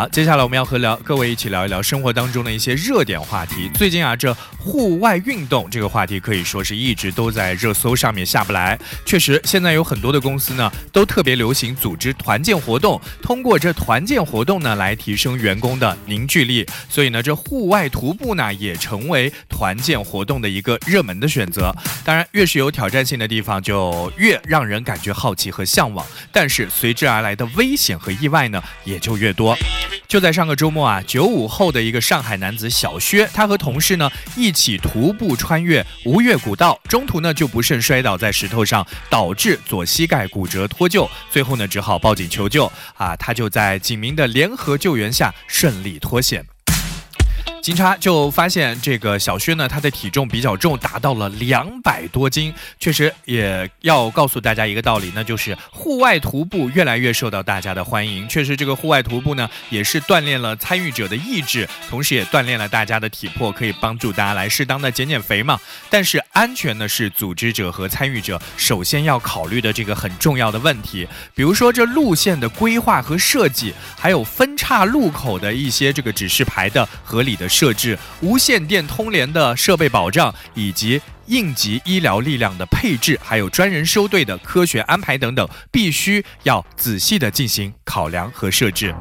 [0.00, 3.70] 好，接下来我们要和聊各位一起聊一聊生活当中的一些热点话题。
[3.74, 8.78] 最近啊，这户外运动这个话题可以说是一直都在热搜上面下不来。
[9.04, 16.66] 确实，现在有很多的公司呢，都特别流行组织团建活动，通过这团建活动呢，来提升员工的凝聚力。
[16.88, 21.76] 所以呢，这户外徒步呢，也成为团建活动的一个热门的选择。
[22.02, 26.06] 当然，越是有挑战性的地方，就越让人感觉好奇和向往。
[26.32, 29.54] 但是随之而来的危险和意外呢，也就越多。
[30.10, 46.44] 就在上个周末啊，九五后的一个上海男子小薛，他和同事呢一起徒步穿越吴越古道，中途呢就不慎摔倒在石头上，导致左膝盖骨折脱臼，最后呢只好报警求救啊，他就在警民的联合救援下顺利脱险。
[47.62, 52.54] 警察就发现这个小薛呢，他的体重比较重，达到了两百多斤。
[52.78, 58.26] 确实，也要告诉大家一个道理，那就是户外徒步越来越受到大家的欢迎。
[58.26, 65.60] 确实，这个户外徒步呢，也是锻炼了参与者的意志，同时也锻炼了大家的体魄，可以帮助大家来适当的减减肥嘛。
[65.90, 71.06] 但是，安全呢是组织者和参与者首先要考虑的这个很重要的问题。
[71.34, 77.49] 比如说，这路线的规划和设计，还有分岔路口的一些这个指示牌的合理的。
[77.50, 88.94] 设置无线电通联的设备保障，以及应急医疗力量的配置，还有专人收队的科学安排等等，必须要仔细的进行考量和设置。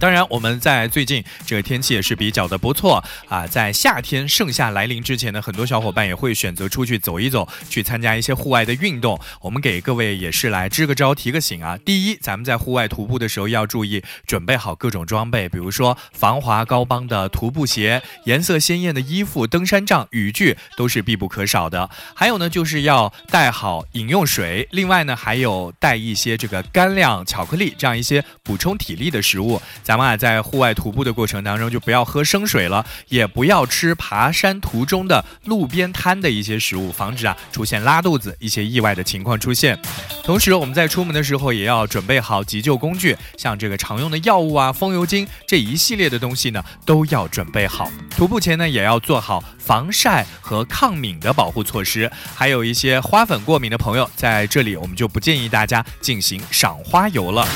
[0.00, 9.18] 当然，我们在最近这个天气也是比较的不错啊，在夏天盛夏来临之前呢，很多小伙伴也会选择出去走一走，去参加一些户外的运动。
[9.40, 11.78] 我们给各位也是来支个招、提个醒啊。
[11.78, 21.88] 第一，咱们在户外徒步的时候要注意准备好各种装备，比如说防滑高帮的徒步鞋、颜色鲜艳的衣服、登山杖、雨具都是必不可少的。
[22.14, 29.62] 还有呢，就是要带好饮用水，另外呢，还有带一些这个干粮、巧克力这样一些补充体力的食物。
[29.84, 39.78] 咱们啊，在户外徒步的过程当中，就不要喝生水了，也不要吃爬山途中的路边摊的一些食物，防止啊出现拉肚子、一些意外的情况出现。
[40.24, 47.90] 同时，我们在出门的时候也要准备好急救工具，像这个常用的药物啊、风油精这一系列的东西呢，都要准备好。
[48.16, 52.10] 徒步前呢，也要做好防晒和抗敏的保护措施。
[52.34, 57.46] 还有一些花粉过敏的朋友，在这里我们就不建议大家进行赏花游了。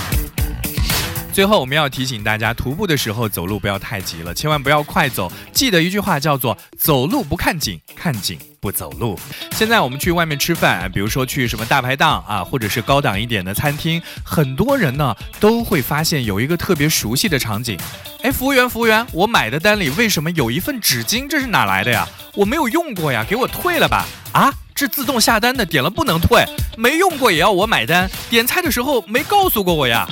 [1.39, 5.31] 最后，我们要提醒大家，徒步的时候走路不要太急了，千万不要快走。
[5.53, 9.17] 记得一句话叫做“走路不看景，看景不走路”。
[9.55, 17.79] 现在我们去外面吃饭，比如说去什么大排档啊，或者是高档一点的餐厅，很多人呢都会发现有一个特别熟悉的场景。
[18.23, 21.29] 哎，服务员，服务员，我买的单里为什么有一份纸巾？
[21.29, 22.05] 这是哪来的呀？
[22.35, 24.05] 我没有用过呀，给我退了吧。
[24.33, 26.45] 啊，这自动下单的，点了不能退，
[26.77, 28.11] 没用过也要我买单？
[28.29, 30.05] 点菜的时候没告诉过我呀？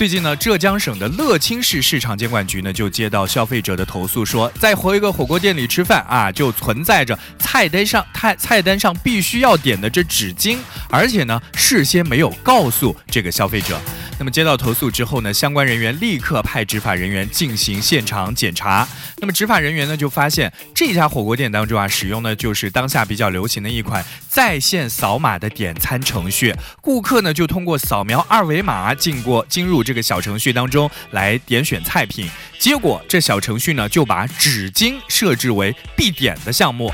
[0.00, 10.56] 最近呢，浙江省的乐清市市场监管局呢就接到消费者的投诉，说在一个火锅店里吃饭啊，就存在着菜单上菜菜单上必须要点的这纸巾，
[10.88, 13.78] 而且呢事先没有告诉这个消费者。
[14.20, 18.86] 那么接到投诉之后呢，相关人员立刻派执法人员进行现场检查。
[19.16, 26.54] 那么执法人员呢就发现这家火锅店当中啊，使用的就是当下比较流行的一款在线扫码的点餐程序。
[26.82, 36.92] 顾客呢就通过扫描二维码进过进入这个小程序当中来点选菜品，结果这小程序呢就把纸巾设置为必点的项目。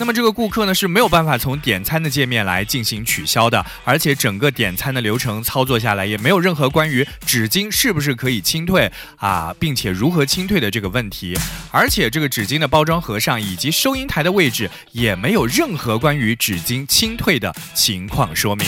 [0.00, 11.36] 那么这个顾客呢是没有办法从点餐的界面来进行取消的，而且整个点餐的流程操作下来也没有任何关于纸巾是不是可以清退啊，并且如何清退的这个问题，
[11.72, 18.66] 而且这个纸巾的包装盒上以及收银台的位置也没有任何关于纸巾清退的情况说明。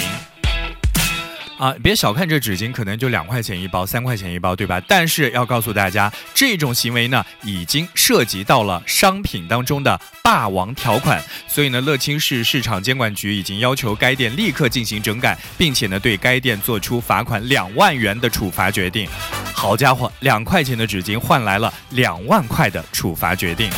[1.60, 4.82] 啊，别小看这纸巾，可能就两块钱一包、三块钱一包，对吧？
[4.88, 11.22] 但是要告诉大家，这种行为呢，已经涉及到了商品当中的霸王条款。
[11.46, 19.06] 所以呢，乐清市市场监管局已经要求该店立刻进行整改，并且呢，对该店做出罚款两万元的处罚决定。
[19.52, 23.70] 好家伙，两块钱的纸巾换来了两万块的处罚决定。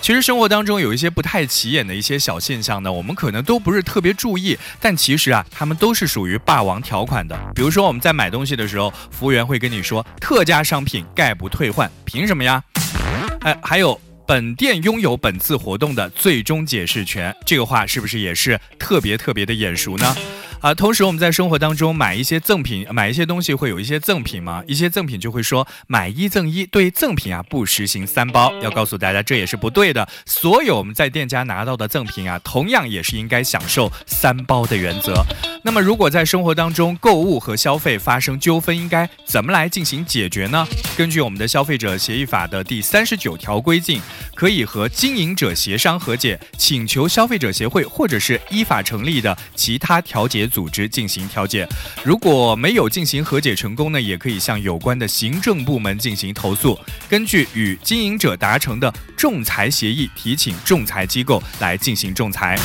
[0.00, 7.38] 其实生活当中有一些不太起眼的一些小现象呢，我们可能都不是特别注意，但其实啊，他们都是属于霸王条款的。
[7.54, 12.62] 比如说我们在买东西的时候，服务员会跟你说特价商品概不退换，凭什么呀？
[13.42, 20.16] 哎，还有本店拥有本次活动的最终解释权，这个话是不是也是特别特别的眼熟呢？
[20.60, 24.62] 啊，同时我们在生活当中买一些赠品，买一些东西会有一些赠品吗？
[24.66, 28.52] 一些赠品就会说买一赠一，对赠品啊不实行三包。
[28.60, 30.06] 要告诉大家，这也是不对的。
[30.26, 35.24] 所有我们在店家拿到的赠品啊，同样也是应该享受三包的原则。
[35.62, 40.66] 那么，如果在生活当中购物和消费发生纠纷，应该怎么来进行解决呢？
[40.96, 44.00] 根据我们的消费者协议法的第三十九条规定，
[44.34, 51.68] 可以和经营者协商和解，请求消费者协会或者是依法成立的其他调解组织进行调解。
[52.02, 62.58] 如果没有进行和解成功呢，也可以向有关的行政部门进行投诉，根据与经营者达成的仲裁协议，提请仲裁机构来进行仲裁。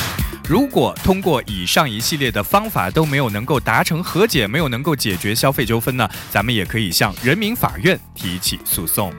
[0.48, 9.12] 如果通过以上一系列的方法都没有能够达成和解，没有能够解决消费纠纷呢，咱们也可以向人民法院提起诉讼。